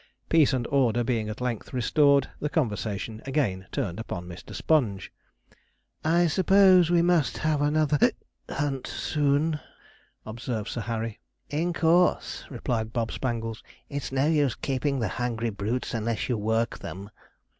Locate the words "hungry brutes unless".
15.07-16.27